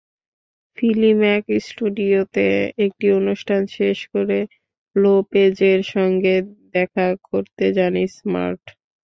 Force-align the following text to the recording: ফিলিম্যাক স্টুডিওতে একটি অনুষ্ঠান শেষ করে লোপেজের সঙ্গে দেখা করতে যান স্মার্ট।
ফিলিম্যাক 0.77 1.43
স্টুডিওতে 1.65 2.47
একটি 2.85 3.07
অনুষ্ঠান 3.19 3.61
শেষ 3.77 3.97
করে 4.13 4.39
লোপেজের 4.95 5.79
সঙ্গে 5.93 6.35
দেখা 6.73 7.07
করতে 7.29 7.65
যান 7.77 7.95
স্মার্ট। 8.15 8.63